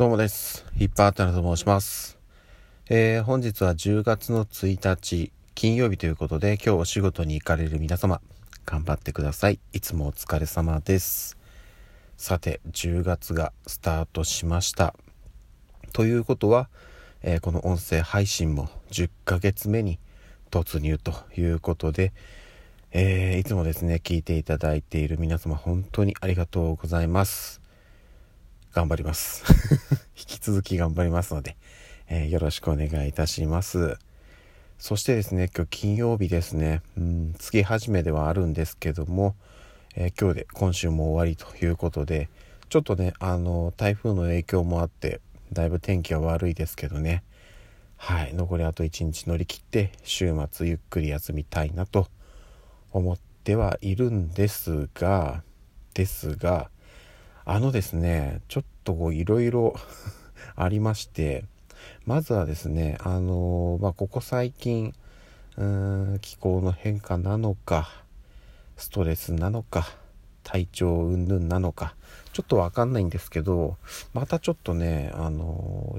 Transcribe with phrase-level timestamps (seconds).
[0.00, 0.64] どうもです。
[0.78, 2.16] ヒッパータナと申します。
[2.88, 8.22] えー、本日は10月の1日、金曜日ということで、今日お仕事に行かれる皆様、
[8.64, 9.60] 頑張ってください。
[9.74, 11.36] いつもお疲れ様です。
[12.16, 14.94] さて、10月がスタートしました。
[15.92, 16.70] ということは、
[17.20, 19.98] えー、この音声配信も10ヶ月目に
[20.50, 22.14] 突入ということで、
[22.92, 27.59] えー、いつもですね、聞いていただいている皆様、本当にありがとうございます。
[28.72, 29.42] 頑張ります。
[30.16, 31.56] 引き続き頑張りますので、
[32.08, 33.98] えー、よろしくお願いいたします。
[34.78, 39.34] そしてですね、今日金曜日ですね、うん、月始めではあるんですけども、
[39.96, 42.28] えー、今日で今週も終わりということで、
[42.68, 45.20] ちょっとね、あの、台風の影響もあって、
[45.52, 47.24] だいぶ天気は悪いですけどね、
[47.96, 52.06] はい、残りあと1日乗り切って、週末ゆっくり休みたいなと
[52.92, 55.42] 思ってはいるんですが、
[55.92, 56.70] ですが、
[57.44, 59.74] あのですね、ちょっとこういろいろ
[60.56, 61.44] ありまして、
[62.04, 64.94] まずはですね、あのまあ、ここ最近、
[65.56, 67.90] うーん、気候の変化なのか、
[68.76, 69.86] ストレスなのか、
[70.42, 71.94] 体調云々なのか、
[72.32, 73.76] ちょっとわかんないんですけど、
[74.12, 75.98] またちょっとね、あの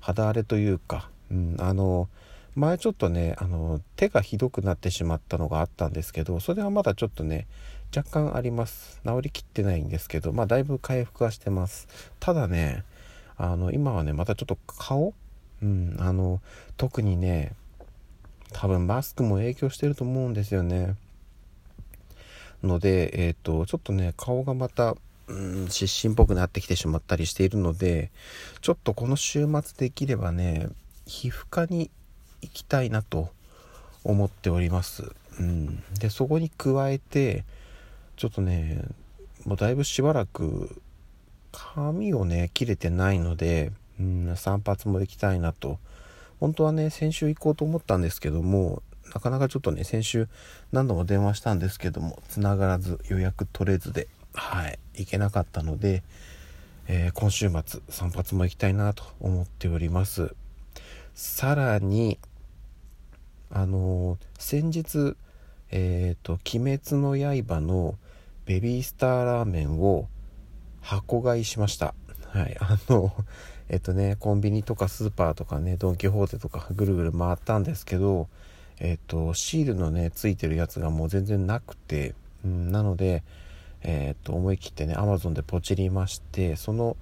[0.00, 2.08] 肌荒れというか、うん、あの
[2.54, 7.46] 前ちょっとね、あの手がひどくなってしまったのがあったんですけど、それはまだちょっとね、
[7.94, 9.00] 若干あります。
[9.04, 11.88] 治りきってないんですけどまあだいぶ回復はしてます。
[12.20, 12.84] ただね
[13.36, 15.14] あの今はねまたちょっと顔？
[15.62, 16.40] うんあの
[16.76, 17.52] 特にね
[18.52, 20.94] 多分マスクも影響してると思うんですよね。
[22.62, 24.96] のでえっ、ー、とちょっとね顔がまた
[25.28, 28.10] うん湿疹っぽくなってきてしまったりしているので
[28.60, 30.68] ちょっとこの週末できればね
[31.06, 31.90] 皮膚科に
[32.42, 33.30] 行きたいなと
[34.04, 35.10] 思っております。
[35.38, 37.44] うん、でそこに加えて
[38.16, 38.82] ちょっとね
[39.44, 40.80] もうだいぶしばらく
[41.52, 45.78] 髪をね切れてないので、うん、散髪も行きたいなと。
[46.40, 48.82] 本当はね先週行こうと思ったんですけども
[49.14, 50.28] なかなかちょっとね先週
[50.72, 56.02] 何度も電話したんですけども繋がらず予約取れずではい行けなかったので、
[56.88, 60.34] えー、今週末散髪も行きたいなと思っております。
[61.14, 62.18] さらに
[63.50, 65.16] あのー、先日
[65.70, 67.94] えっ、ー、と「鬼滅の刃」の
[68.46, 70.08] ベビースターラーメンを
[70.80, 71.94] 箱買いしました。
[72.28, 72.56] はい。
[72.60, 73.12] あの、
[73.68, 78.28] えっとね、コンビニとかスーパーとかね、ドン・キホーテとか ぐるぐる回ったんですけど、
[78.78, 82.14] えっと、シールのね、ついてるやつがもう全然なくて、
[82.44, 83.24] うん、なので、
[83.82, 86.96] えっと、思い切ってね、アマゾンでポチりまして、その、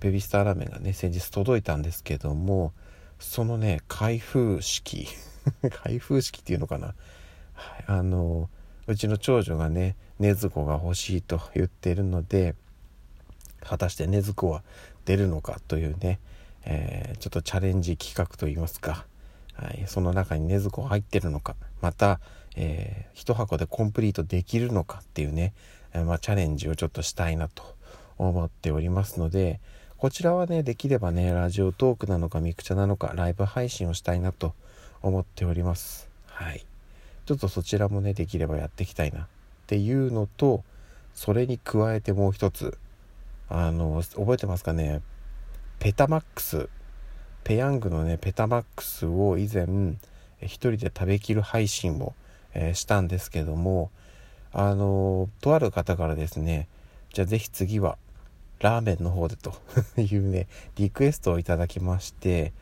[0.00, 2.72] ベビースターラーメンがね、先日届いたんですけども、
[3.18, 5.08] そのね、開封式
[5.82, 8.50] 開封式っていうのかな、はい、あの、
[8.86, 12.54] うちの長女がね禰豆子が欲しいと言っているので
[13.60, 14.62] 果たして禰豆子は
[15.04, 16.20] 出るのかというね、
[16.64, 19.06] えー、ちょっとチャレンジ企画といいますか、
[19.54, 22.20] はい、その中に禰豆子入ってるのかまた、
[22.56, 25.54] えー、1箱でコンプリートできるのかっていうね、
[25.92, 27.62] えー、まあ、チャレンジをちょっとしたいなと
[28.18, 29.60] 思っておりますので
[29.96, 34.54] こちらはねできればねラジオトークなのかミクチャなのかライブ配信をしたいなと
[35.00, 36.08] 思っております。
[36.26, 36.66] はい。
[37.26, 39.26] ちょっとそちらもねできればやっていきたいなっ
[39.66, 40.64] ていうのと
[41.14, 42.78] それに加えてもう一つ。
[43.48, 45.02] あの覚えてますかね？
[45.78, 46.68] ペタマックス
[47.42, 49.66] ペヤングのねペタマックスを以前
[50.40, 52.14] 一人で食べきる配信を、
[52.54, 53.90] えー、したんですけども
[54.52, 56.68] あのとある方からですね
[57.12, 57.98] じゃあ是非次は
[58.60, 59.52] ラーメンの方でと
[60.00, 60.46] いうね
[60.76, 62.52] リクエストをいただきまして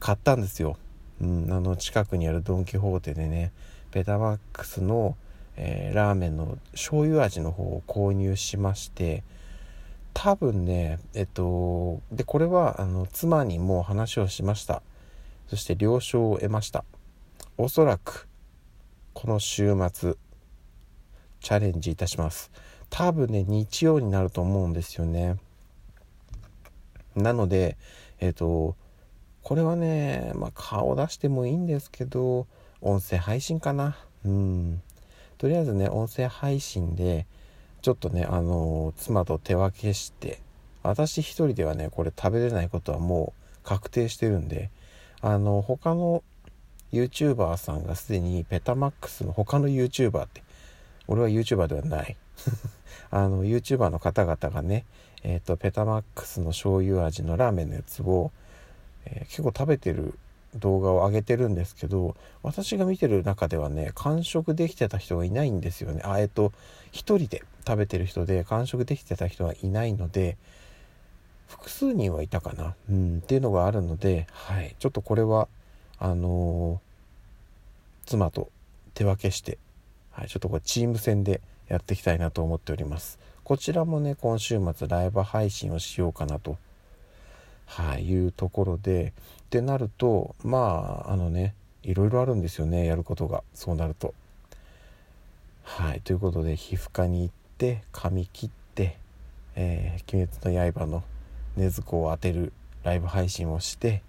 [0.00, 0.78] 買ったんですよ、
[1.20, 3.52] うん、あの近くにあるドン・キホーテでね
[3.94, 5.16] ベタマックスの、
[5.56, 9.22] えー、ラーメンの醤油味の方を購入しまして
[10.12, 14.82] 多分ねえっとでこれはあの妻にも話をしました。
[15.46, 16.84] そして了承を得ました。
[17.56, 18.26] おそらく
[19.12, 20.14] この週末
[21.40, 22.50] チャレンジいたします。
[22.90, 25.36] 多分ね日曜になると思うんですよね。
[27.14, 27.76] なので
[28.18, 28.74] えっと
[29.42, 32.48] これはね、まあ、顔出してもいいんですけど
[32.84, 33.96] 音声配信かな。
[34.26, 34.82] うん。
[35.38, 37.26] とりあえずね音声配信で
[37.82, 40.40] ちょっとねあの妻と手分けして
[40.82, 44.70] 私一人ではねこれ食べれないことはもう確定してるんで
[45.22, 46.22] あの他の
[46.92, 50.42] YouTuber さんがすでにペタマックスの他の YouTuber って
[51.08, 52.16] 俺は YouTuber ではない。
[53.10, 54.84] あの YouTuber の方々がね
[55.22, 58.30] えっ、ー、とペタマックスの醤油味のラーメンのやつを、
[59.06, 60.18] えー、結構食べてる
[60.56, 66.02] 動画を上げてるんですけど私が見てる中ではね完食できてた人がいないんですよね。
[66.04, 66.50] あえっと
[66.92, 70.36] 1人で食べてる人で完食できてた人はいないので
[71.46, 75.48] 複数人はいたかな、うん、っていうのがあるので、はい、ちょっとこれは
[75.98, 78.50] あのー、妻と
[78.94, 79.58] 手分けして、
[80.10, 83.18] はい、ちょっとこれチーム戦でやっていきたいなと思っております。
[83.42, 86.56] こちらもね今週末ライブ配信をしようかなと、
[87.66, 89.12] はい、いうところで
[89.46, 93.42] ってなるとまああのねいろいろあるんですよねやることが。
[93.54, 94.14] そうなると。
[95.62, 98.98] はいということで皮膚科に行って髪切って
[99.56, 101.02] 「えー、鬼滅の刃」の
[101.56, 102.52] 禰豆子を当てる
[102.82, 104.02] ライブ配信をして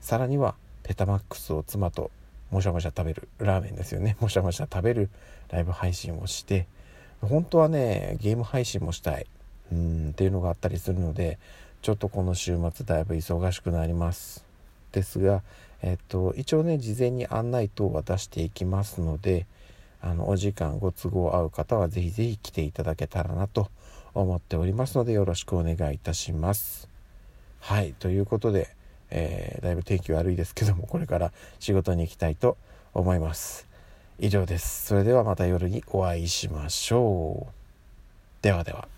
[0.00, 2.10] さらにはペタマックスを妻と
[2.50, 4.16] もしゃもしゃ食べるラーメンですよね。
[4.20, 5.10] もしゃもしゃ食べる
[5.50, 6.66] ライブ配信をして
[7.20, 9.26] 本当はねゲーム配信もしたい。
[9.72, 11.38] うんっていうのがあったりするので
[11.86, 14.44] ちょっとこの週末だいぶ忙しくなります。
[14.90, 15.44] ですが
[15.82, 19.46] えっと一応ね事前に案内等は出していきますので
[20.00, 23.70] あのお時間ご都合合う方は是非是非来ていただけたらなと
[24.14, 26.88] 思っておりますのでよろしくお願いいたします。
[27.60, 28.74] はいということで、
[29.10, 32.56] えー、だいぶ天気悪いですけどもこれから仕事に行きたいと
[32.94, 33.68] 思います。
[34.18, 34.86] 以上です。
[34.86, 37.52] それではまた夜にお会いしましょう。
[38.42, 38.95] ではでは。